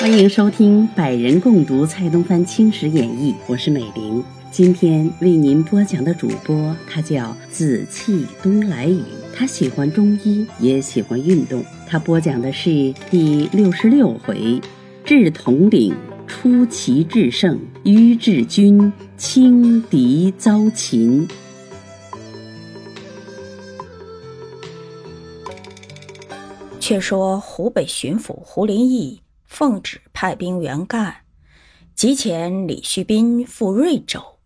[0.00, 4.24] 欢迎收听《百人共读蔡东藩青史演义》，我是美玲。
[4.50, 9.00] 今天为您播讲的主播，他叫紫气东来雨，
[9.32, 11.64] 他喜欢中医，也喜欢运动。
[11.86, 14.60] 他播讲的是第六十六回：
[15.04, 15.94] 至统领
[16.26, 21.28] 出奇制胜，于志军轻敌遭擒。
[26.88, 29.20] 却说湖北巡抚胡林翼。
[29.44, 31.16] 奉旨派兵援赣，
[31.94, 34.38] 即遣李旭斌赴瑞州，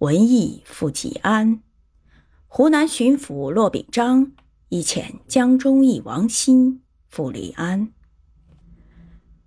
[0.00, 1.62] 文艺赴吉安。
[2.48, 4.32] 湖南巡抚骆秉章
[4.68, 7.90] 亦遣江中义王欣赴临安。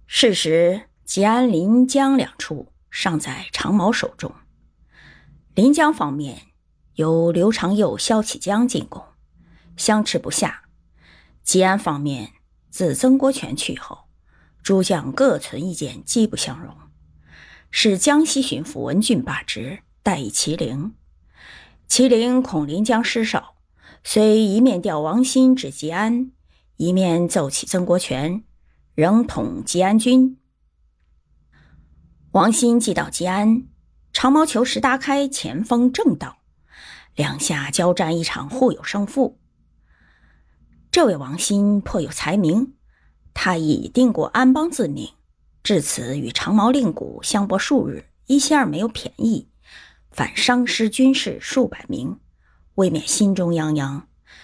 [0.07, 4.34] 是时，吉安、临江两处尚在长毛手中。
[5.54, 6.48] 临江方面
[6.95, 9.04] 由刘长佑、萧启江进攻，
[9.77, 10.63] 相持不下。
[11.43, 12.34] 吉安方面
[12.70, 14.05] 自曾国荃去后。
[14.62, 16.76] 诸将各存意见，极不相容，
[17.71, 20.93] 使江西巡抚文俊罢职，代以麒麟。
[21.87, 23.41] 麒麟恐临江失守，
[24.03, 26.31] 虽一面调王欣至吉安，
[26.76, 28.43] 一面奏起曾国荃，
[28.93, 30.37] 仍统吉安军。
[32.31, 33.63] 王欣既到吉安，
[34.13, 36.37] 长毛求石达开前锋正道，
[37.15, 39.38] 两下交战一场，互有胜负。
[40.91, 42.73] 这位王欣颇有才名。
[43.34, 45.13] 他已定过安邦自命，
[45.63, 49.48] 至此与长毛令谷相搏数日，一心儿没有便宜，
[50.12, 52.20] 反伤失军士数百名，
[52.76, 54.01] 未免心中泱泱，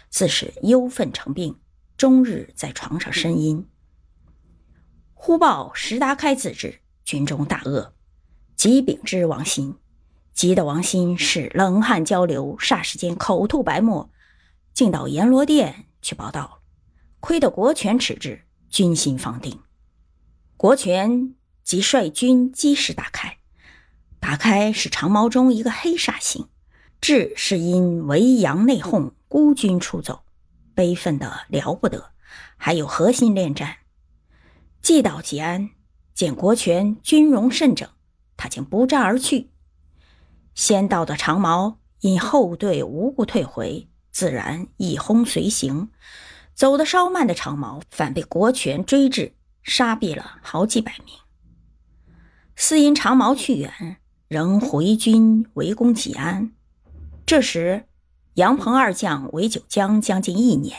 [0.10, 1.58] 自是忧愤成病，
[1.98, 3.68] 终日在床上呻吟。
[5.14, 7.94] 忽报石达开自知，军中大恶，
[8.56, 9.76] 即禀知王欣，
[10.32, 14.10] 急得王欣是冷汗交流，霎时间口吐白沫，
[14.74, 16.62] 竟到阎罗殿去报道，
[17.20, 18.44] 亏得国权迟至。
[18.70, 19.62] 军心方定，
[20.56, 23.38] 国权即率军击石打开。
[24.20, 26.50] 打开是长矛中一个黑煞星，
[27.00, 30.24] 至是因为阳内讧，孤军出走，
[30.74, 32.12] 悲愤的了不得，
[32.58, 33.78] 还有核心恋战。
[34.82, 35.72] 既到吉安，
[36.14, 37.90] 见国权军容甚整，
[38.36, 39.50] 他竟不战而去。
[40.54, 45.90] 先到的长矛因后队无故退回，自然一轰随行。
[46.54, 51.14] 走得稍慢的长毛，反被国权追至，杀毙了好几百名。
[52.56, 53.98] 似因长毛去远，
[54.30, 56.54] 仍回军围攻吉安。
[57.26, 57.88] 这时，
[58.36, 60.78] 杨鹏二将围九江将近一年，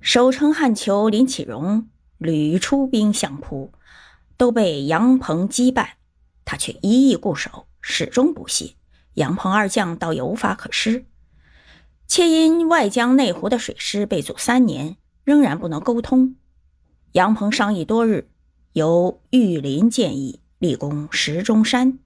[0.00, 3.74] 守城汉囚林启荣屡出兵相扑，
[4.38, 5.98] 都被杨鹏击败，
[6.46, 8.76] 他却一意固守，始终不懈。
[9.12, 11.04] 杨鹏二将倒也无法可施。
[12.06, 16.36] 且因外江内湖的水师被阻三年，仍然不能沟通。
[17.12, 18.28] 杨鹏商议多日，
[18.72, 21.98] 由玉林建议立功石中山。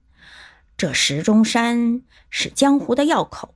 [0.77, 3.53] 这石中山是江湖的要口，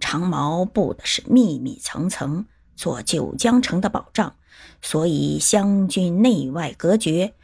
[0.00, 4.36] 长毛布的是密密层层，做九江城的保障，
[4.80, 7.34] 所以湘军内外隔绝。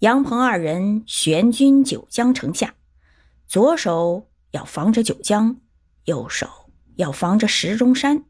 [0.00, 2.74] 杨鹏二人悬军九江城下，
[3.48, 5.56] 左手要防着九江，
[6.04, 6.65] 右手。
[6.96, 8.24] 要防着石钟山，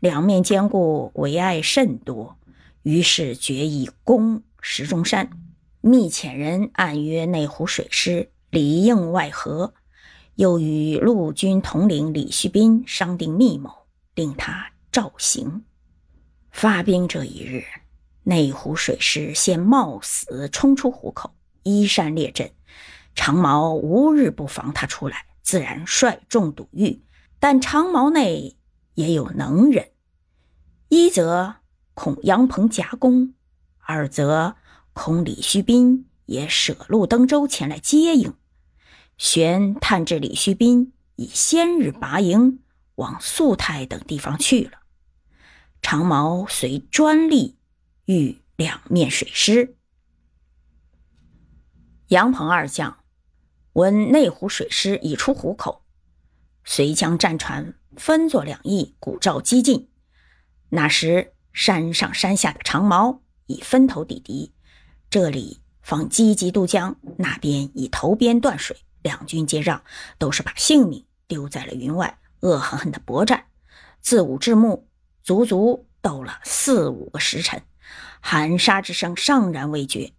[0.00, 2.36] 两面坚固，为爱甚多，
[2.82, 5.30] 于是决意攻石钟山。
[5.80, 9.74] 密遣人暗约内湖水师，里应外合，
[10.34, 13.70] 又与陆军统领李旭斌商定密谋，
[14.14, 15.64] 令他照行。
[16.50, 17.64] 发兵这一日，
[18.22, 22.50] 内湖水师先冒死冲出湖口，依山列阵。
[23.14, 27.00] 长毛无日不防他出来，自然率众堵御。
[27.46, 28.56] 但长毛内
[28.94, 29.90] 也有能人，
[30.88, 31.56] 一则
[31.92, 33.34] 恐杨鹏夹攻，
[33.80, 34.56] 二则
[34.94, 38.32] 恐李旭斌也舍路登舟前来接应。
[39.18, 42.60] 玄探知李旭斌已先日拔营
[42.94, 44.78] 往宿泰等地方去了，
[45.82, 47.58] 长毛遂专力
[48.06, 49.76] 遇两面水师。
[52.08, 53.00] 杨鹏二将
[53.74, 55.83] 闻内湖水师已出湖口。
[56.64, 59.88] 遂将战船分作两翼，鼓噪激进。
[60.70, 64.52] 那时山上山下的长矛已分头抵敌，
[65.08, 69.82] 这里方积极渡江，那边已投鞭断水，两军接壤，
[70.18, 73.44] 都是把性命丢在了云外，恶狠狠的搏战。
[74.00, 74.88] 自午至暮，
[75.22, 77.62] 足足斗了四五个时辰，
[78.20, 80.12] 喊杀之声尚然未绝。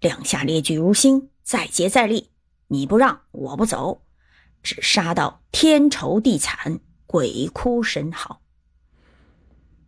[0.00, 2.30] 两下列举如星，再接再厉，
[2.68, 4.02] 你不让，我不走。
[4.62, 8.40] 只杀到天愁地惨，鬼哭神嚎。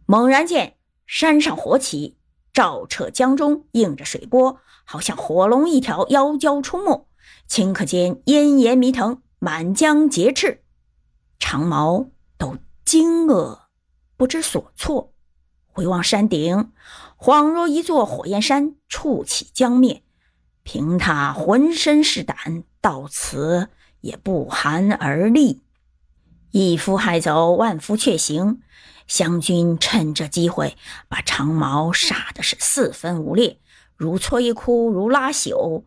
[0.06, 0.76] 猛然见
[1.06, 2.19] 山上火起，
[2.52, 7.08] 照彻江中，映着水波，好像火龙一条妖蛟出没。
[7.48, 10.64] 顷刻间，烟炎迷腾，满江劫赤。
[11.38, 13.60] 长毛都惊愕，
[14.16, 15.14] 不知所措。
[15.66, 16.72] 回望山顶，
[17.16, 20.02] 恍若一座火焰山，触起江面。
[20.62, 23.70] 凭他浑身是胆，到此
[24.02, 25.62] 也不寒而栗。
[26.50, 28.60] 一夫害走，万夫却行。
[29.08, 30.76] 湘军趁这机会，
[31.08, 33.58] 把长毛杀的是四分五裂，
[33.96, 35.84] 如摧枯，如拉朽。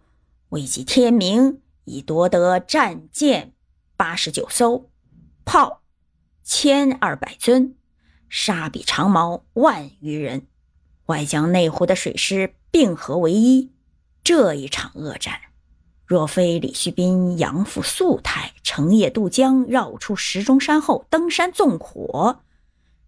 [0.49, 3.53] 未及天明，已夺得战舰
[3.95, 4.89] 八十九艘，
[5.43, 5.81] 炮
[6.43, 7.75] 千二百尊，
[8.29, 10.47] 杀比长毛万余人，
[11.07, 13.71] 外将内湖的水师并合为一。
[14.23, 15.39] 这一场恶战，
[16.05, 22.43] 若非李旭斌养父素泰乘夜渡江，绕出石钟山后登山纵火，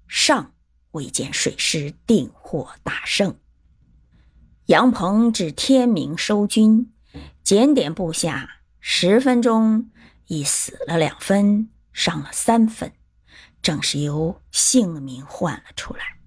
[0.08, 0.54] 尚
[0.92, 3.36] 未见水师定获大胜。
[4.66, 6.92] 杨鹏至天明收军，
[7.44, 9.92] 检点部下，十分钟
[10.26, 12.92] 已死了两分，伤了三分，
[13.62, 16.18] 正是由性命换了出来。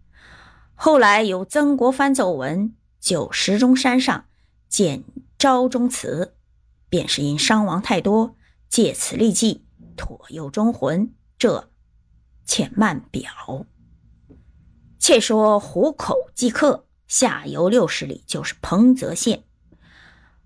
[0.74, 4.26] 后来有曾国藩奏文，就石钟山上。
[4.68, 5.02] 见
[5.36, 6.36] 昭忠祠，
[6.90, 8.36] 便是因伤亡太多，
[8.68, 9.64] 借此立计，
[9.96, 11.14] 妥佑忠魂。
[11.38, 11.70] 这
[12.44, 13.64] 且慢表。
[14.98, 19.44] 且说湖口即刻下游六十里，就是彭泽县。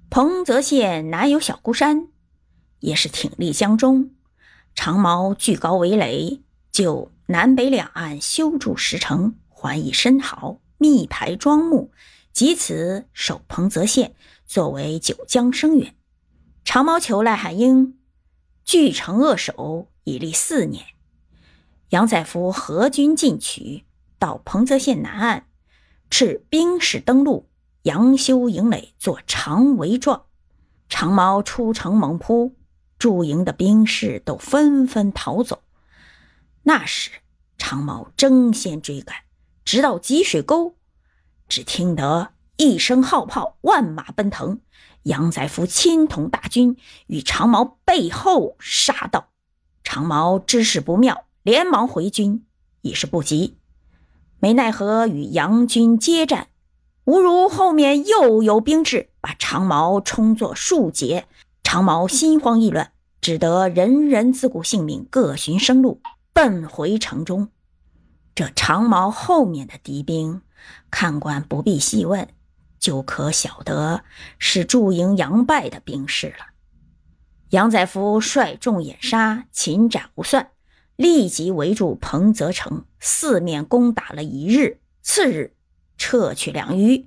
[0.08, 2.06] 彭泽县南有小孤山，
[2.78, 4.10] 也是挺立江中。
[4.76, 11.90] 长毛巨高为垒，就南北两岸修筑石城，环以深壕，密排庄木。
[12.32, 14.14] 即此守彭泽县，
[14.46, 15.96] 作为九江声援。
[16.64, 17.98] 长毛求赖汉英，
[18.64, 20.86] 据城扼守，已历四年。
[21.90, 23.84] 杨载福合军进取，
[24.18, 25.46] 到彭泽县南岸，
[26.10, 27.48] 斥兵士登陆，
[27.82, 30.24] 杨修营垒，作长围状。
[30.88, 32.56] 长毛出城猛扑，
[32.98, 35.62] 驻营的兵士都纷纷逃走。
[36.62, 37.10] 那时
[37.58, 39.14] 长毛争先追赶，
[39.64, 40.76] 直到积水沟。
[41.46, 44.60] 只听得一声号炮，万马奔腾。
[45.04, 49.28] 杨载福亲统大军与长毛背后杀到，
[49.82, 52.44] 长毛知势不妙，连忙回军，
[52.82, 53.56] 已是不及。
[54.40, 56.48] 没奈何与杨军接战，
[57.04, 61.26] 吴如后面又有兵至，把长毛冲作数截。
[61.62, 66.00] 长毛心慌意乱，只得人人自顾性命，各寻生路，
[66.32, 67.48] 奔回城中。
[68.34, 70.42] 这长毛后面的敌兵。
[70.90, 72.28] 看官不必细问，
[72.84, 74.04] 就可晓得
[74.38, 76.48] 是驻营杨败的兵士了。
[77.48, 80.50] 杨载福率众掩杀，擒斩无算，
[80.94, 84.80] 立即围住彭泽城，四面攻打了一日。
[85.00, 85.56] 次日
[85.96, 87.06] 撤去两余，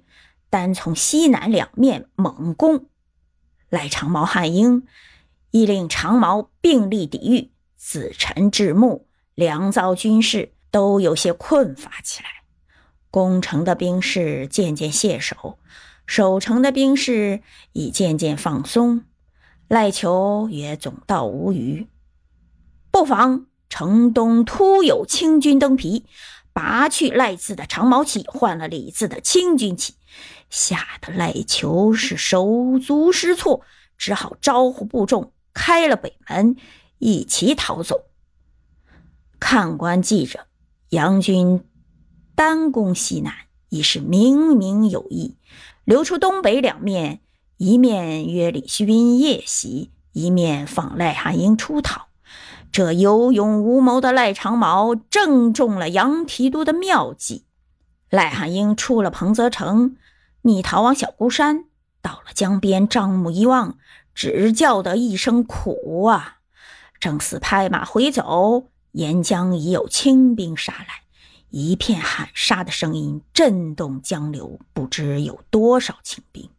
[0.49, 2.87] 单从西南两面猛攻。
[3.69, 4.87] 赖长毛、汉英
[5.51, 12.29] 亦令长毛并力抵御，子臣至木两造军士都有些困乏起来。
[13.09, 15.57] 攻城的兵士渐渐懈手，
[16.05, 17.41] 守城的兵士
[17.73, 19.03] 已渐渐放松。
[19.67, 21.87] 赖求也总到无余，
[22.89, 26.05] 不妨城东突有清军登皮，
[26.53, 29.95] 拔去赖字的长矛旗，换了李字的清军旗，
[30.49, 33.61] 吓得赖求是手足失措，
[33.97, 36.55] 只好招呼部众开了北门，
[36.99, 38.05] 一齐逃走。
[39.39, 40.47] 看官记着，
[40.89, 41.65] 杨军。
[42.37, 43.33] 单攻西南
[43.69, 45.37] 已是明明有意，
[45.85, 47.19] 留出东北两面，
[47.57, 52.09] 一面约李旭斌夜袭，一面放赖汉英出逃。
[52.71, 57.45] 这有勇无谋的赖长毛正中了杨提督的妙计。
[58.11, 59.97] 赖汉英出了彭泽城，
[60.43, 61.65] 逆逃往小孤山，
[62.03, 63.79] 到了江边，张目一望，
[64.13, 66.37] 只叫得一声苦啊！
[66.99, 71.06] 正似拍马回走，沿江已有清兵杀来。
[71.49, 76.49] 一片喊杀的声音震动江流，不知有多少清兵。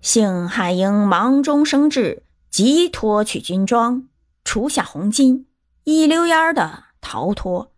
[0.00, 4.08] 幸汉英忙中生智，即脱去军装，
[4.44, 5.44] 除下红巾，
[5.84, 7.72] 一溜烟儿的逃脱。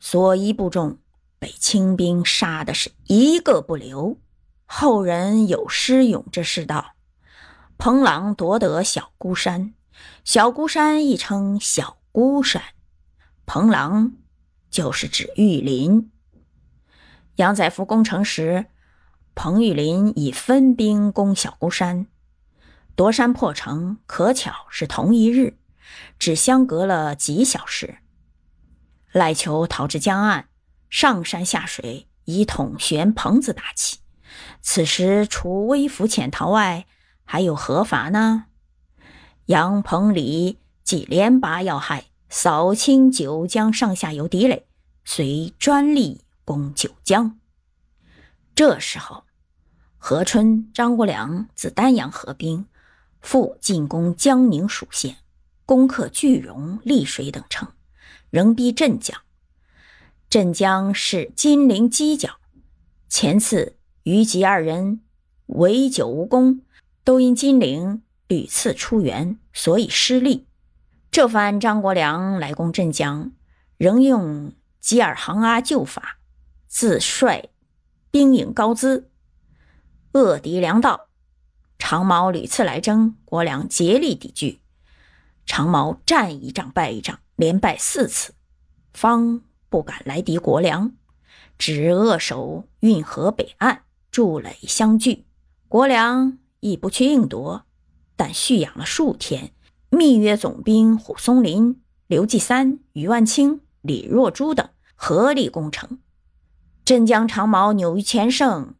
[0.00, 0.98] 所依部众
[1.38, 4.18] 被清兵杀的是一个不留。
[4.64, 6.94] 后人有诗咏这事道
[7.76, 9.74] ：“彭郎夺得小孤山，
[10.24, 12.62] 小孤山亦称小孤山。
[13.44, 14.12] 彭郎。”
[14.72, 16.10] 就是指玉林。
[17.36, 18.66] 杨载福攻城时，
[19.34, 22.06] 彭玉麟已分兵攻小孤山，
[22.96, 25.58] 夺山破城，可巧是同一日，
[26.18, 27.98] 只相隔了几小时。
[29.12, 30.48] 赖求逃至江岸，
[30.88, 33.98] 上山下水，以统旋棚子打起。
[34.62, 36.86] 此时除微服潜逃外，
[37.24, 38.46] 还有何法呢？
[39.46, 44.64] 杨彭里即连拔要害，扫清九江上下游敌垒，
[45.04, 47.38] 遂专力攻九江。
[48.54, 49.24] 这时候，
[49.98, 52.64] 何春、张国良自丹阳合兵，
[53.20, 55.18] 复进攻江宁属县，
[55.66, 57.68] 攻克句容、丽水等城，
[58.30, 59.20] 仍逼镇江。
[60.30, 62.38] 镇江是金陵犄角，
[63.10, 65.02] 前次虞吉二人
[65.48, 66.62] 围久无功，
[67.04, 70.46] 都因金陵屡次出援，所以失利。
[71.12, 73.32] 这番张国良来攻镇江，
[73.76, 76.16] 仍用吉尔杭阿旧法，
[76.66, 77.50] 自率。
[78.10, 79.10] 兵影高姿，
[80.12, 81.08] 扼敌粮道。
[81.78, 84.62] 长毛屡次来征，国良竭力抵拒。
[85.44, 88.32] 长毛战一仗败一仗，连败四次，
[88.94, 90.94] 方不敢来敌国良，
[91.58, 95.26] 只扼守运河北岸，筑垒相拒。
[95.68, 97.66] 国良亦不去应夺，
[98.16, 99.52] 但蓄养了数天，
[99.94, 105.98] 密约总兵虎松林、刘继三、余万清、李若珠等合力攻城。
[106.82, 108.74] 镇江长矛扭于前胜，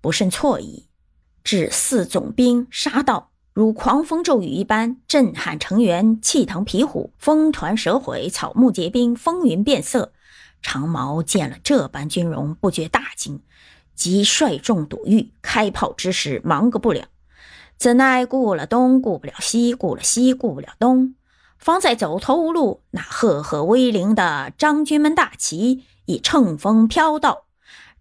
[0.00, 0.88] 不甚错矣。
[1.44, 10.12] 至四总兵杀到，如狂风骤雨一般，震撼成员，气腾皮虎，风团蛇毁，草木皆兵，风云变色。
[10.60, 13.40] 长矛见了这般军容，不觉大惊，
[13.94, 15.32] 即率众堵御。
[15.40, 17.06] 开炮之时，忙个不了。
[17.80, 21.14] 怎奈顾了东，顾不了西；顾了西，顾不了东。
[21.58, 25.84] 方在走投无路，那赫赫威灵的张军门大旗。
[26.04, 27.44] 已乘风飘到，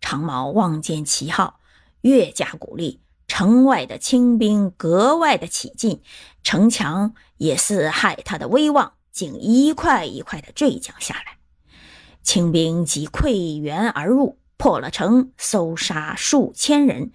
[0.01, 1.61] 长毛望见旗号，
[2.01, 2.99] 越加鼓励。
[3.25, 6.01] 城外的清兵格外的起劲，
[6.43, 11.37] 城墙也似害他的威望，竟一块一块的坠降下来。
[12.21, 17.11] 清兵即溃援而入，破了城，搜杀数千人，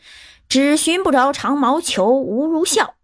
[0.49, 2.95] 只寻不着长毛，求无如笑。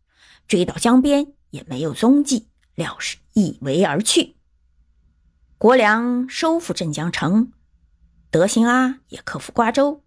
[0.46, 4.36] 追到江边也没有踪迹，料是一围而去。
[5.58, 7.52] 国良收复镇江城。
[8.30, 10.02] 德兴阿也克服瓜州。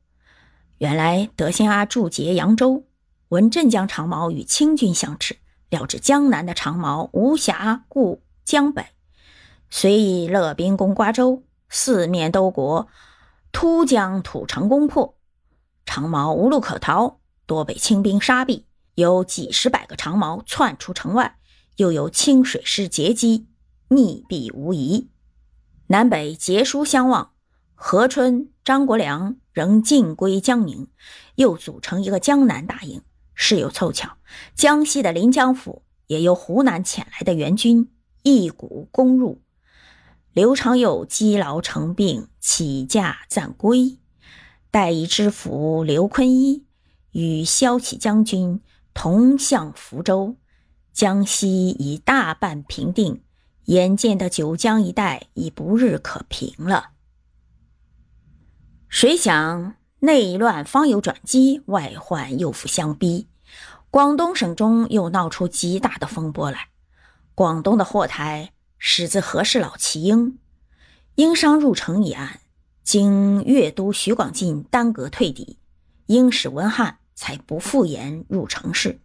[0.78, 2.86] 原来德兴阿驻节扬州，
[3.30, 5.38] 闻镇江长毛与清军相持，
[5.70, 8.86] 料知江南的长毛无暇顾江北，
[9.70, 12.88] 遂以勒兵攻瓜州，四面兜国，
[13.52, 15.18] 突将土城攻破。
[15.86, 17.20] 长毛无路可逃，
[17.54, 18.64] 多被清兵杀毙，
[18.96, 21.38] 有几十百个长矛窜出城外，
[21.76, 23.46] 又有清水师截击，
[23.90, 25.12] 溺毙无疑。
[25.86, 27.34] 南北结书相望。
[27.76, 30.88] 何春、张国良仍进归江宁，
[31.36, 33.04] 又组成一个江南大营。
[33.36, 34.18] 事有凑巧，
[34.56, 37.92] 江西的临江府也由湖南遣来的援军
[38.24, 39.44] 一股攻入。
[40.32, 44.00] 刘长友积劳成病，起驾暂归。
[44.72, 46.66] 待以知府刘坤一
[47.14, 48.62] 与萧启将军
[48.94, 50.36] 同向福州，
[50.92, 53.24] 江西已大半平定，
[53.66, 56.92] 眼见的九江一带已不日可平了。
[58.90, 63.28] 谁想内乱方有转机，外患又复相逼。
[63.90, 66.70] 广东省中又闹出极大的风波来。
[67.36, 70.40] 广东的货台始自何氏老齐英，
[71.16, 72.40] 英商入城一案，
[72.84, 75.58] 经粤都徐广进耽搁退敌，
[76.08, 79.00] 英使文翰才不复言入城市。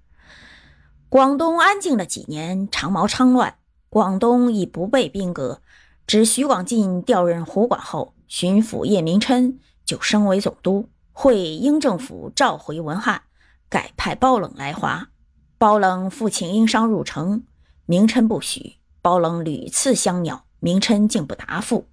[1.08, 3.58] 广东安静了几年，长毛昌乱，
[3.88, 5.62] 广东已不被兵革。
[6.04, 9.60] 指徐广进调任湖广后，巡抚叶明琛。
[9.84, 13.22] 就升为总督，会英政府召回文翰，
[13.68, 15.10] 改派包冷来华。
[15.56, 17.44] 包冷复请英商入城，
[17.86, 18.78] 明琛不许。
[19.00, 21.86] 包冷屡次相邀，明琛竟不答复。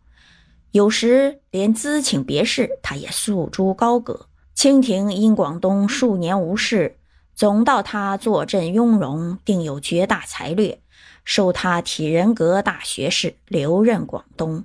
[0.72, 4.28] 有时连咨请别事，他也诉诸高阁。
[4.56, 6.98] 清廷因广东数年无事，
[7.36, 10.82] 总道他坐镇雍容，定有绝大才略，
[11.26, 14.64] 授他体人格大学士，留任广东。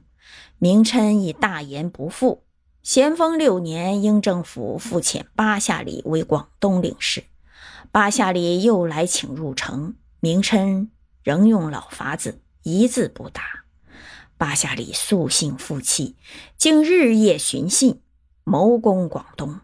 [0.59, 2.45] 明琛以大言不复。
[2.85, 7.25] 咸丰六年，英政府复遣巴夏礼为广东领事。
[7.91, 10.89] 巴夏礼又来请入城，明琛
[11.25, 13.43] 仍用老法子，一字不答。
[14.39, 16.15] 巴夏礼素性负气，
[16.57, 18.01] 竟日夜寻信，
[18.45, 19.59] 谋攻广东。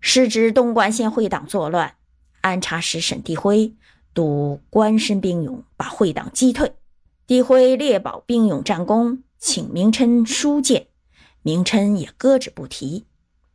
[0.00, 1.94] 时值东莞县会党作乱，
[2.40, 3.74] 安察使沈地辉
[4.14, 6.72] 督官绅兵勇，把会党击退。
[7.26, 10.86] 地辉列保兵勇战功，请明琛书谏。
[11.42, 13.04] 明琛也搁置不提，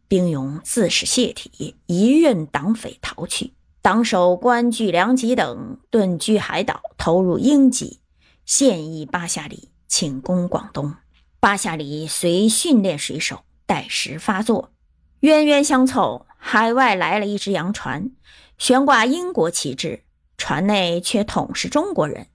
[0.07, 3.53] 兵勇自是泄体，一任党匪逃去。
[3.81, 7.99] 党首关巨良吉等遁居海岛，投入英籍。
[8.45, 10.95] 现役巴夏里请攻广东。
[11.39, 14.71] 巴夏里随训练水手，待时发作。
[15.19, 18.11] 冤冤相凑，海外来了一只洋船，
[18.57, 20.01] 悬挂英国旗帜，
[20.37, 22.27] 船内却统是中国人。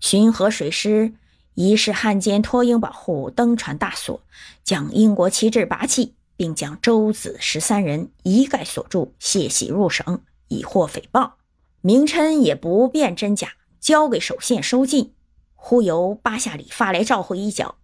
[0.00, 1.12] 巡河水师
[1.52, 4.22] 疑是汉奸脱英保护登船大锁，
[4.64, 11.32] 将英国旗帜拔起，并将周子十三人一概锁住，卸洗入省，以获诽谤。
[11.82, 15.12] 明琛也不辨真假，交给守县收进。
[15.54, 17.76] 忽由巴夏里发来召回一角，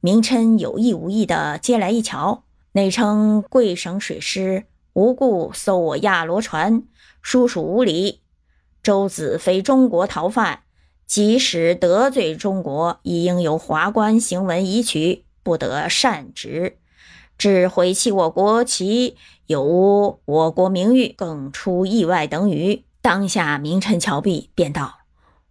[0.00, 4.66] 明琛有意无意地接来一瞧，内称贵省水师
[4.98, 6.82] 无故搜我亚罗船，
[7.22, 8.20] 殊属无礼。
[8.82, 10.62] 周子非中国逃犯。
[11.06, 16.78] 即使得罪中国，亦应由华官行文移取，不得擅职。
[17.38, 22.84] 只毁弃我国旗，有污我国名誉，更出意外等语。
[23.00, 25.02] 当下名臣乔壁，便道：“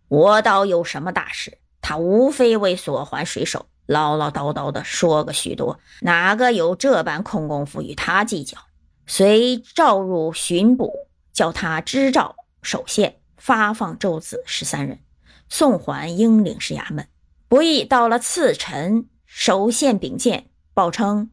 [0.10, 1.60] 我倒有什么大事？
[1.82, 8.58] 他无非为所还水手，唠唠叨叨的说个许多，哪个有这般空功夫与他计较？”
[9.08, 15.00] 遂召入巡捕，叫他支召守县，发放舟子十三人。
[15.50, 17.08] 送还英领事衙门，
[17.48, 21.32] 不意到了次晨，守县禀见，报称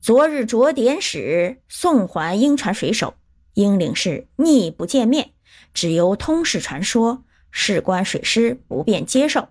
[0.00, 3.14] 昨日着典使送还英船水手，
[3.54, 5.32] 英领事逆不见面，
[5.72, 9.48] 只由通事传说，事关水师不便接受。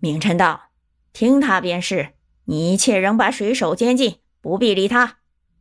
[0.00, 0.70] 明臣道
[1.12, 2.14] ：“听他便是，
[2.44, 5.17] 你且仍把水手监禁，不必理他。”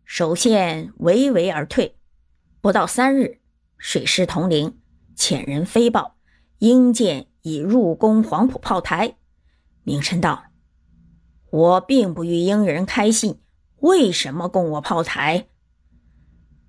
[0.07, 1.97] 首县唯唯而退。
[2.61, 3.39] 不到三日，
[3.77, 4.79] 水师统领
[5.15, 6.15] 遣人飞报，
[6.57, 7.27] 英舰。
[7.43, 9.15] 已入攻黄埔炮台，
[9.83, 10.47] 明琛道
[11.49, 13.39] ：“我并不与英人开信，
[13.77, 15.47] 为什么攻我炮台？”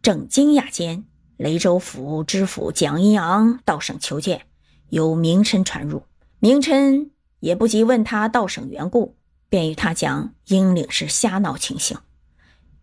[0.00, 1.04] 正惊讶间，
[1.36, 4.46] 雷州府知府蒋一昂到省求见，
[4.90, 6.04] 由明琛传入。
[6.38, 9.16] 明琛也不急问他到省缘故，
[9.48, 11.98] 便与他讲英领事瞎闹情形。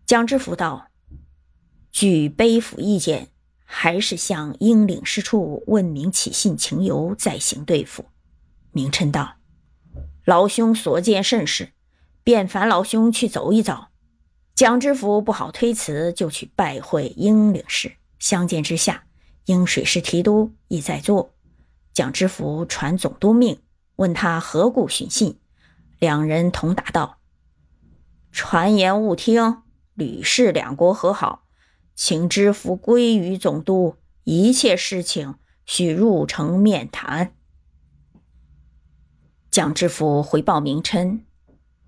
[0.06, 0.86] 蒋知府道
[1.90, 3.28] ：“据卑府意见。”
[3.68, 8.04] 还是向英领事处问明起信情由，再行对付。
[8.70, 9.38] 明琛道
[10.24, 11.72] ：“老兄所见甚是，
[12.22, 13.88] 便烦老兄去走一遭。”
[14.54, 17.96] 蒋知府不好推辞，就去拜会英领事。
[18.20, 19.04] 相见之下，
[19.46, 21.34] 英水师提督亦在座。
[21.92, 23.60] 蒋知府传总督命，
[23.96, 25.40] 问他何故寻信。
[25.98, 27.18] 两人同答道
[28.30, 29.62] ：“传言勿听，
[29.96, 31.42] 吕氏两国和好。”
[31.98, 37.32] 请知府归于总督，一切事情需入城面谈。
[39.50, 41.24] 蒋知府回报明琛，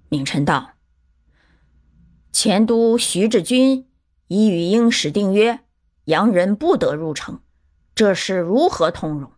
[0.09, 0.71] 明琛道
[2.33, 3.87] ：“前都徐志军
[4.29, 5.61] 已与英使定约，
[6.07, 7.43] 洋人不得入城，
[7.95, 9.31] 这事如何通融？”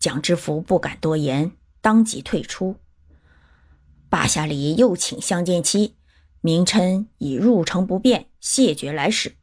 [0.00, 1.52] 蒋知府不敢多言，
[1.82, 2.76] 当即退出。
[4.08, 5.96] 巴夏里又请相见期，
[6.40, 9.34] 明琛以入城不便，谢绝来使。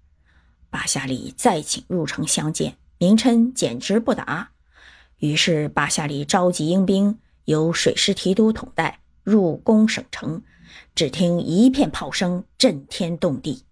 [0.70, 4.52] 巴夏里再请入城相见，明琛简直不答。
[5.18, 10.42] 于是巴夏里召集英兵，由水师提督统带入攻省城。
[10.96, 13.64] 只听一片炮声震天动地，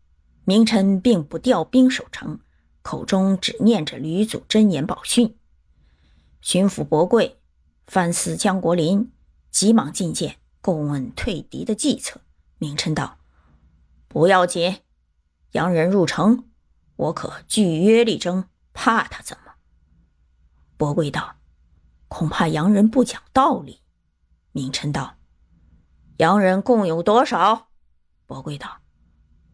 [0.46, 2.40] 明琛并不调兵守城，
[2.84, 5.36] 口中只念着吕祖真言宝训。
[6.42, 7.38] 巡抚伯贵、
[7.88, 9.12] 藩司江国林
[9.50, 12.22] 急忙进谏，共问退敌的计策。
[12.62, 13.18] 明琛道
[14.08, 14.82] ：“不要紧，
[15.54, 16.48] 洋人入城。”
[16.96, 19.54] 我可据约力争，怕他怎么？
[20.78, 21.38] 伯贵道
[22.08, 23.82] ：“恐怕洋人不讲道理。”
[24.54, 25.18] 明琛道
[26.18, 27.72] ：“洋人共有多少？”
[28.28, 28.84] 伯贵道：“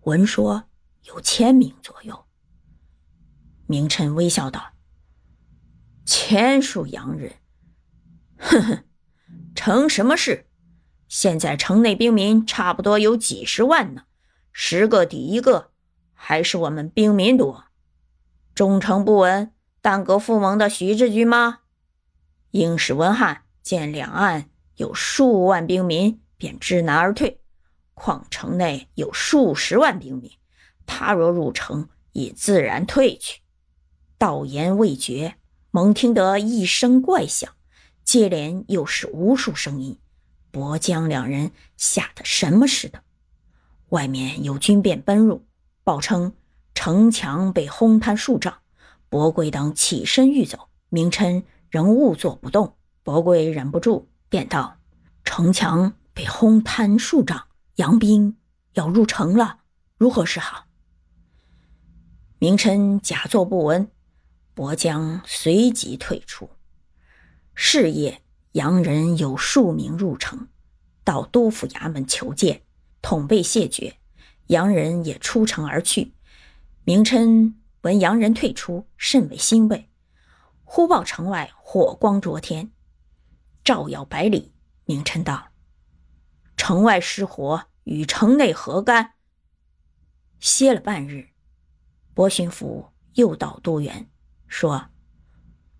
[0.04, 0.65] 闻说
[1.04, 2.26] 有千名左右。”
[3.67, 4.74] 明琛微笑道
[6.06, 7.34] ：“千数洋人，
[8.38, 8.84] 哼哼，
[9.56, 10.46] 成什么事？
[11.08, 14.04] 现在城内兵民差不多有几十万呢，
[14.52, 15.72] 十个抵一个。”
[16.20, 17.65] 还是我们兵民多，
[18.56, 21.60] 忠诚不稳，耽搁附盟的徐志军吗？
[22.52, 27.39] 应使文翰见两岸有数万兵民，便知难而退。
[27.93, 30.32] 况城内有数十万兵民，
[30.88, 33.41] 他若入城，也自然退去。
[34.17, 35.36] 道言未绝，
[35.70, 37.54] 猛听得一声怪响，
[38.04, 40.00] 接连又是无数声音，
[40.58, 43.04] 伯江两人吓得什么似的。
[43.89, 45.46] 外面有军便奔入。
[45.84, 46.34] 报称
[46.74, 48.58] 城墙被轰塌数丈，
[49.08, 52.76] 伯贵等起身欲走，明琛仍兀坐不动。
[53.04, 54.80] 伯贵忍不住，便道
[55.24, 58.36] ：“城墙被轰塌数丈，洋兵
[58.74, 59.60] 要入城了，
[59.96, 60.65] 如何是好？”
[62.39, 63.91] 明琛假作不闻，
[64.56, 66.50] 伯江随即退出。
[67.54, 68.24] 是夜，
[68.58, 70.48] 洋人有数名入城，
[71.04, 72.63] 到督府衙门求见，
[73.04, 73.98] 统被谢绝。
[74.48, 76.15] 洋人也出城而去。
[76.84, 79.91] 明琛闻洋人退出，甚为欣慰，
[80.63, 82.72] 忽报城外火光灼天，
[83.63, 84.54] 照耀百里。
[84.86, 85.50] 明琛道
[86.58, 89.12] ：“城外失火，与城内何干？”
[90.41, 91.28] 歇了半日，
[92.15, 94.10] 博巡抚又到都元，
[94.48, 94.88] 说：“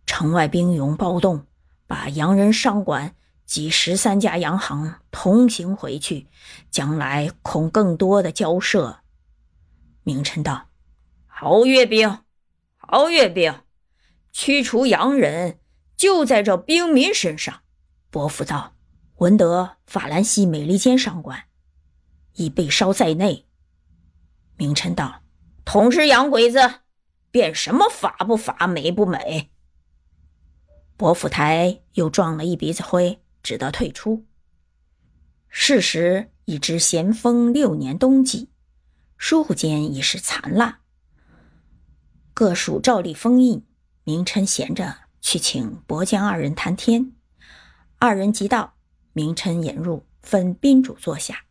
[0.06, 1.48] 城外兵勇暴动，
[1.88, 6.28] 把洋人商馆及十三家洋行同行回去，
[6.70, 9.00] 将来恐更多的交涉。”
[10.04, 10.70] 明琛道
[11.26, 12.20] ：“好阅兵，
[12.76, 13.62] 好阅兵，
[14.32, 15.60] 驱除洋人
[15.96, 17.62] 就在这兵民身上。”
[18.12, 18.76] 伯父道
[19.18, 21.46] ：“闻得法兰西美利坚商馆
[22.34, 23.46] 已被烧在内。”
[24.56, 25.24] 明琛道
[25.66, 26.82] ：“统是洋鬼子，
[27.32, 29.52] 变什么法不法，美不美？”
[30.98, 34.26] 伯府台又撞了一鼻子灰，只得退出。
[35.48, 38.50] 事时已至咸丰六年冬季，
[39.16, 40.80] 疏忽间已是残腊。
[42.34, 43.64] 各属照例封印，
[44.04, 47.12] 明琛闲着去请伯江二人谈天。
[48.00, 48.74] 二人即到，
[49.14, 51.44] 明琛引入，分宾主坐下。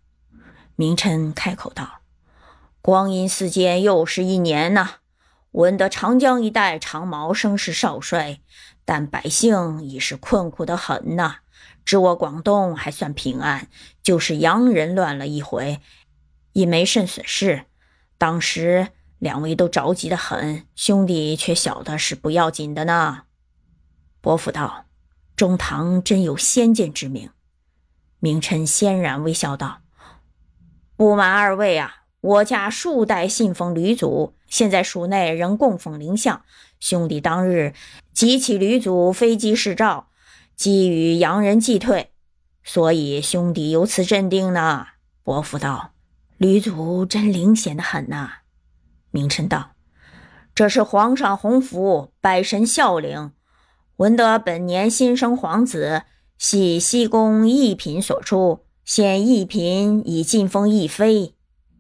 [0.75, 2.01] 明琛开口道。
[2.83, 4.97] 光阴似箭，又是一年呐。
[5.57, 8.41] 闻得长江一带长毛声势少衰，
[8.85, 11.37] 但百姓已是困苦的很呐。
[11.83, 13.69] 知我广东还算平安，
[14.03, 15.81] 就是洋人乱了一回，
[16.53, 17.65] 也没甚损失。
[18.19, 18.89] 当时
[19.19, 23.23] 两位都着急的很，兄弟却晓得是不要紧的呢。
[24.21, 24.85] 伯父道
[25.35, 27.31] ：“中堂真有先见之明。”
[28.21, 29.79] 明琛欣然微笑道
[30.97, 36.43] ：“不瞒二位啊。”我家数代信奉吕祖，现在署内仍供奉灵像。
[36.79, 37.75] 兄弟当日
[38.13, 40.09] 集起吕祖飞机示照，
[40.55, 42.11] 即与洋人击退，
[42.63, 44.87] 所以兄弟由此镇定呢。
[45.23, 45.93] 伯父道
[46.39, 48.39] ：“吕祖真灵显的很呐。”
[49.11, 49.73] 明琛道
[50.55, 53.33] ：“这是皇上洪福，百神孝灵。
[53.97, 56.03] 闻得本年新生皇子
[56.37, 61.35] 系西宫一品所出，现一品已进封一妃。”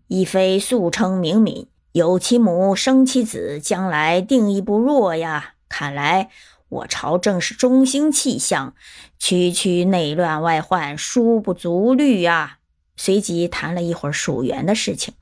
[0.09, 1.66] 一妃素称明敏，
[1.97, 5.55] 有其母生其子，将来定亦不弱呀。
[5.67, 6.29] 看来
[6.69, 8.75] 我朝正是中兴气象，
[9.19, 12.59] 区区内乱外患，殊不足虑呀。
[12.99, 15.15] 随即谈了一会儿属员的事情，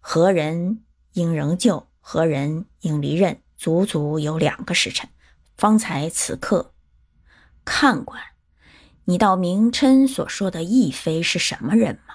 [0.00, 0.80] 何人
[1.12, 5.10] 应仍旧，何人应离任，足足有两个时辰，
[5.58, 6.72] 方才此刻
[7.62, 8.18] 看官，
[9.04, 12.14] 你道明琛所说的义妃是什么人吗？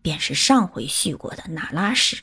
[0.00, 2.22] 便是上回叙过的那拉氏。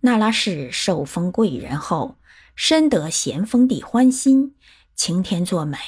[0.00, 2.16] 那拉氏受封贵人后，
[2.54, 4.54] 深得咸丰帝欢心，
[4.94, 5.78] 晴天作美，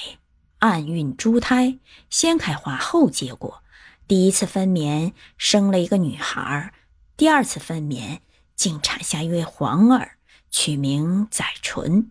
[0.59, 1.79] 暗孕珠胎，
[2.11, 3.63] 先开花后结果。
[4.07, 6.73] 第一次分娩生了一个女孩，
[7.17, 8.21] 第二次分娩
[8.57, 10.17] 竟产下一位皇儿，
[10.51, 12.11] 取名载淳。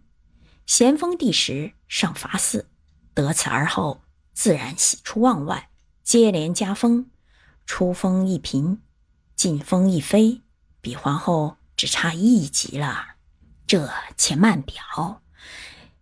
[0.65, 2.69] 咸丰帝时上法寺，
[3.13, 4.01] 得此而后，
[4.33, 5.69] 自然喜出望外，
[6.03, 7.09] 接连加封。
[7.65, 8.79] 初封一嫔，
[9.35, 10.41] 晋封一妃，
[10.79, 13.15] 比皇后只差一级了。
[13.65, 15.21] 这且慢表。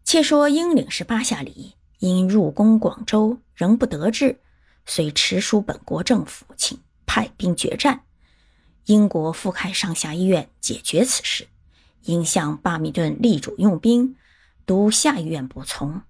[0.03, 4.39] 且说英领事巴夏里因入宫广州，仍不得志，
[4.85, 8.01] 遂持书本国政府，请派兵决战。
[8.85, 11.47] 英国复开上下医院解决此事，
[12.03, 14.15] 应向巴米顿力主用兵，
[14.65, 16.03] 独下医院不从。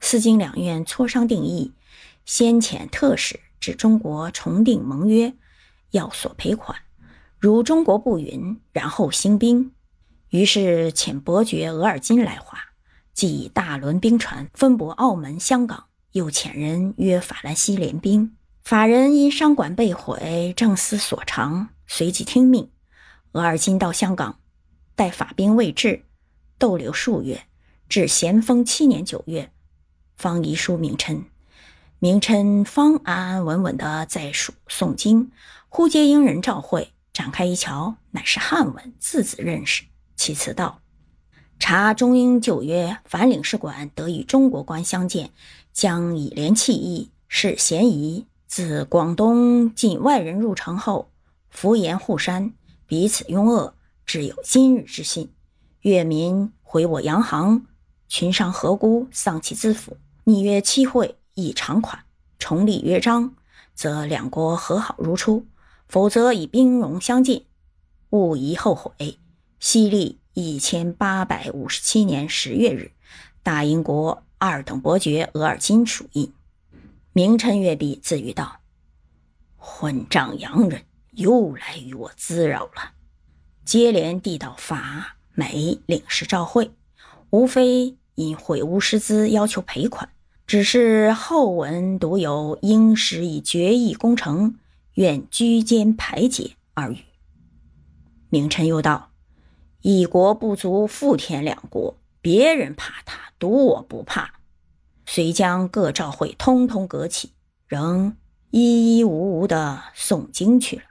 [0.00, 1.72] 四京两院磋商定义，
[2.24, 3.40] 先遣特使。
[3.58, 5.34] 至中国重订盟约，
[5.90, 6.78] 要索赔款。
[7.38, 9.72] 如中国不允，然后兴兵。
[10.30, 12.58] 于是遣伯爵额尔金来华，
[13.14, 15.84] 即以大轮兵船分泊澳门、香港。
[16.12, 18.34] 又遣人约法兰西联兵。
[18.62, 22.70] 法人因商馆被毁，正思所长，随即听命。
[23.32, 24.40] 额尔金到香港，
[24.96, 26.06] 待法兵未至，
[26.58, 27.46] 逗留数月，
[27.88, 29.52] 至咸丰七年九月，
[30.16, 31.24] 方遗书名称。
[32.00, 35.30] 明琛方安安稳稳地在蜀诵经，
[35.68, 39.82] 忽接英人召会，展开一瞧，乃是汉文，字字认识。
[40.14, 40.80] 其次道：
[41.58, 45.32] 查中英旧约，凡领事馆得与中国官相见，
[45.72, 48.28] 将以联弃义，是嫌疑。
[48.46, 51.10] 自广东进外人入城后，
[51.50, 52.52] 敷衍互删，
[52.86, 53.74] 彼此拥恶，
[54.06, 55.32] 至有今日之信。
[55.80, 57.66] 粤民回我洋行，
[58.06, 61.16] 群商合沽，丧其资府，逆约期会。
[61.34, 62.04] 以偿款
[62.38, 63.34] 重立约章，
[63.74, 65.44] 则两国和好如初；
[65.88, 67.42] 否则以兵戎相见，
[68.10, 69.18] 勿疑后悔。
[69.58, 72.92] 西历一千八百五十七年十月日，
[73.42, 76.32] 大英国二等伯爵额尔金署印。
[77.12, 78.60] 名臣阅毕，自语道
[79.56, 82.92] ：“混账洋人又来与我滋扰了，
[83.64, 86.70] 接连递到法美领事照会，
[87.30, 90.10] 无非因悔无师资要求赔款，
[90.46, 94.54] 只是后文独有应时以决议攻城，
[94.98, 96.98] 愿居间排解二语。
[98.30, 99.12] 明琛又道
[99.80, 104.40] ：“一国不足富田两国，别人怕他，独我不怕。”
[105.06, 107.30] 遂将各照会通通革起，
[107.68, 108.16] 仍
[108.50, 110.82] 一一无无的诵经去了。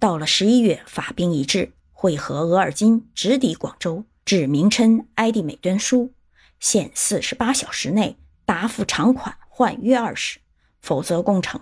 [0.00, 6.12] 到了十一月，法兵一至，会合额尔金，直抵广州，至明琛埃蒂美敦书，
[6.58, 10.40] 限四十八小时内答复偿款，换约二十，
[10.80, 11.60] 否则攻城。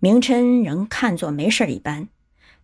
[0.00, 2.08] 明琛仍看作没事一般。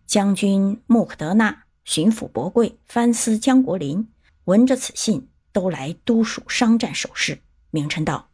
[0.05, 4.09] 将军穆克德纳、巡抚伯贵、藩司江国林
[4.45, 7.41] 闻着此信，都来督署商战守势。
[7.71, 8.29] 明琛道：“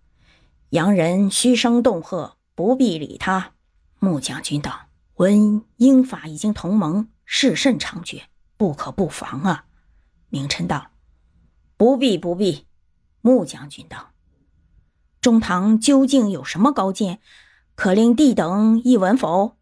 [0.72, 3.54] 洋人嘘声恫吓，不必理他。”
[4.00, 8.24] 穆将军道：“闻英法已经同盟，事甚猖獗，
[8.58, 9.66] 不可不防啊。”
[10.30, 10.92] 明琛道
[11.78, 12.68] ：“不必，不必。”
[13.22, 14.12] 穆将军道
[15.22, 17.20] ：“中堂究竟有什么高见，
[17.76, 19.58] 可令弟等一闻否？”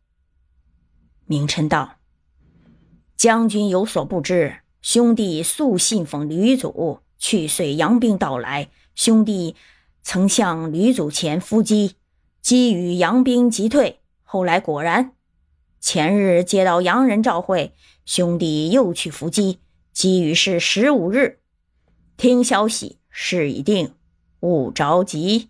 [1.25, 1.97] 明琛道。
[3.15, 9.57] 将军有所不知，兄弟素信奉吕祖，去岁杨兵到来，兄弟
[10.01, 11.95] 曾向吕祖前伏击，
[12.41, 13.99] 击与杨兵急退。
[14.23, 15.11] 后来果然，
[15.81, 17.73] 前日接到洋人召会，
[18.05, 19.59] 兄弟又去伏击，
[19.91, 21.39] 击与是十五日。
[22.15, 23.93] 听消息，事已定，
[24.39, 25.49] 勿着急。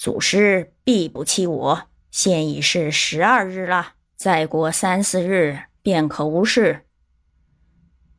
[0.00, 1.82] 祖师必不欺我。
[2.10, 6.86] 现已是十二日了，再过三四日便可无事。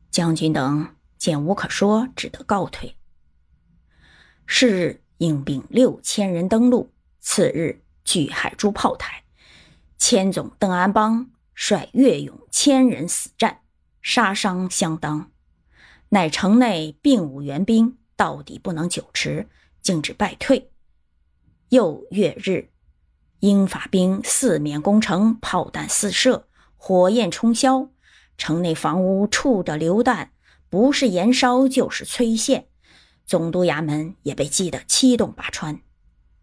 [0.08, 2.96] 将军等见无可说，只得告退。
[4.46, 6.92] 是日，应兵六千人登陆。
[7.18, 9.24] 次日，据海珠炮台，
[9.98, 13.62] 千总邓安邦率岳勇千人死战，
[14.00, 15.32] 杀伤相当。
[16.10, 19.48] 乃城内并无援兵，到底不能久持，
[19.80, 20.71] 竟至败退。
[21.72, 22.68] 又月日，
[23.40, 27.88] 英法兵四面攻城，炮弹四射，火焰冲霄。
[28.36, 30.32] 城内房屋触着流弹，
[30.68, 32.66] 不是燃烧就是摧陷。
[33.24, 35.80] 总督衙门也被击得七洞八穿。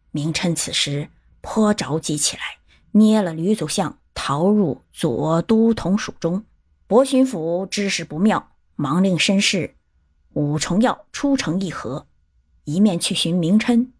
[0.09, 1.09] 明琛此时
[1.41, 2.57] 颇着急起来，
[2.93, 6.43] 捏了吕祖相，逃入左都统署中。
[6.87, 9.75] 博巡抚知事不妙，忙令绅士
[10.33, 12.07] 武重耀出城议和，
[12.63, 13.93] 一面去寻明琛，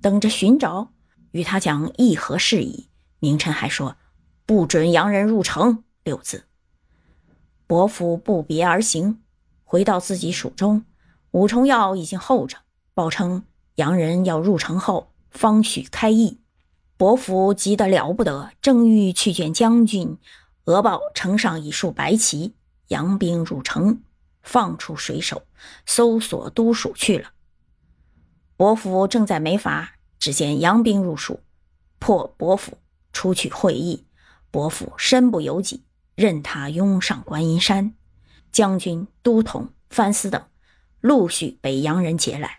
[0.00, 0.92] 等着寻找，
[1.32, 2.88] 与他讲议和事宜。
[3.18, 3.96] 明臣还说
[4.46, 6.44] 不准洋人入城六字。
[7.66, 9.20] 伯父不别而行，
[9.62, 10.84] 回到自己署中，
[11.32, 12.56] 武重耀已经候着，
[12.94, 16.40] 报称洋人要入城后方许开议。
[16.96, 20.18] 伯父急得了不得，正欲去见将军，
[20.64, 22.54] 俄报城上一束白旗，
[22.88, 24.02] 洋兵入城，
[24.42, 25.42] 放出水手，
[25.86, 27.30] 搜索都署去了。
[28.60, 31.40] 伯父正在没法，只见洋兵入蜀，
[31.98, 32.76] 迫伯父
[33.10, 34.04] 出去会议。
[34.50, 35.84] 伯父身不由己。
[36.14, 37.94] 任他拥上观音山，
[38.52, 40.44] 将军、都统、藩司等
[41.00, 42.58] 陆续被洋人劫来。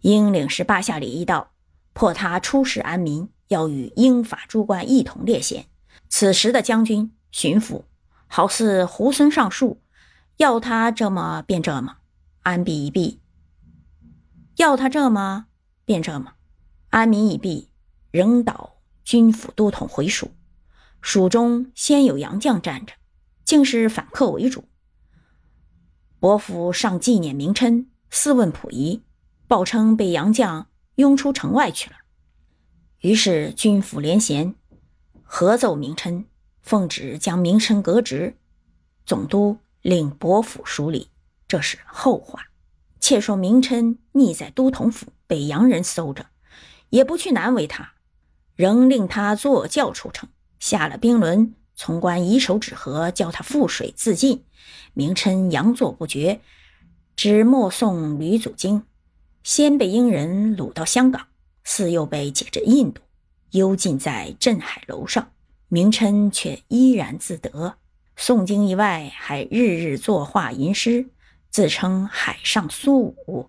[0.00, 1.50] 英领事巴夏里一道，
[1.92, 5.66] 迫他出使安民，要与英法诸官一同列贤。
[6.08, 7.82] 此时的将军、巡抚
[8.26, 9.82] 好似猢狲上树，
[10.38, 11.96] 要他这么便这么，
[12.44, 13.18] 安避一避；
[14.56, 15.46] 要他这么
[15.84, 16.34] 便这么，
[16.90, 17.70] 安民已毕，
[18.10, 20.30] 仍导军府都统回蜀。
[21.00, 22.94] 蜀中先有杨将站着，
[23.44, 24.64] 竟是反客为主。
[26.18, 29.02] 伯父上纪念明琛，私问溥仪，
[29.46, 31.96] 报称被杨将拥出城外去了。
[33.00, 34.54] 于是军府联衔，
[35.22, 36.24] 合奏明琛，
[36.62, 38.38] 奉旨将明琛革职。
[39.04, 41.10] 总督令伯父署理，
[41.46, 42.46] 这是后话。
[43.06, 46.28] 且说明琛匿在都统府，被洋人搜着，
[46.88, 47.92] 也不去难为他，
[48.56, 50.26] 仍令他坐轿出城。
[50.58, 54.44] 下了兵轮，从官以手指河，叫他覆水自尽。
[54.94, 56.40] 明琛佯作不觉，
[57.14, 58.84] 只默诵吕祖经。
[59.42, 61.26] 先被英人掳到香港，
[61.62, 63.02] 似又被解至印度，
[63.50, 65.30] 幽禁在镇海楼上。
[65.68, 67.76] 明琛却依然自得，
[68.16, 71.10] 诵经以外，还日日作画吟诗，
[71.54, 73.48] 自称海上苏武。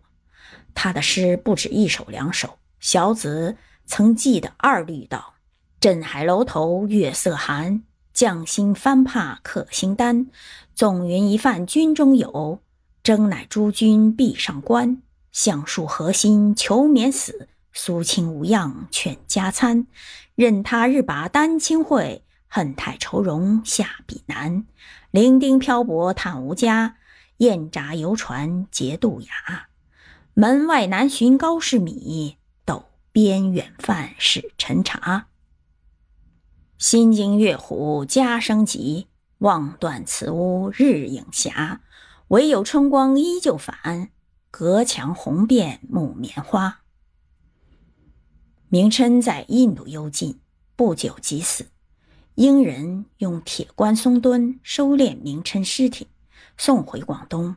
[0.76, 5.34] 他的诗不止一首两首，小子曾记得二律道。
[5.80, 7.82] 镇海楼头月色寒，
[8.14, 10.28] 将心翻怕客心丹。
[10.76, 12.60] 纵云一饭军中有，
[13.02, 15.02] 征乃诸军壁上观。
[15.32, 19.88] 橡树何心求免死，苏秦无恙劝加餐，
[20.36, 24.64] 任他日把丹青会，恨太愁容下笔难。
[25.10, 26.98] 伶仃漂泊叹无家，
[27.38, 29.68] 雁札游船结渡崖。
[30.34, 35.28] 门外难寻高士米，斗边远饭使陈茶。
[36.78, 41.52] 新惊月虎家声急，望断此屋日影斜。
[42.30, 44.10] 唯有春光依旧返，
[44.50, 46.82] 隔墙红遍木棉花。
[48.68, 50.40] 明琛在印度幽禁，
[50.76, 51.68] 不久即死。
[52.34, 56.08] 英人用铁棺松墩收敛明琛尸体，
[56.58, 57.56] 送回广东。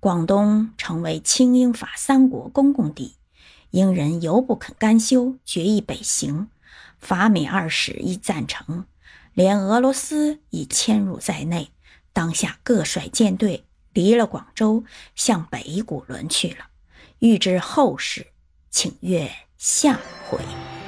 [0.00, 3.16] 广东成为清英法三国公共地，
[3.70, 6.48] 英人犹不肯甘休，决意北行。
[6.98, 8.86] 法美二使亦赞成，
[9.32, 11.70] 连俄罗斯已迁入在内。
[12.12, 16.66] 当下各率舰队离了广州，向北古伦去了。
[17.20, 18.28] 欲知后事。
[18.72, 20.81] 请阅下回。